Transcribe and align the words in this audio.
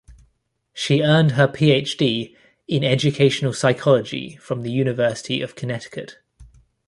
She 0.73 1.03
earned 1.03 1.33
her 1.33 1.47
Ph.D. 1.47 2.35
in 2.67 2.83
educational 2.83 3.53
psychology 3.53 4.35
from 4.37 4.63
the 4.63 4.71
University 4.71 5.43
of 5.43 5.53
Connecticut. 5.55 6.17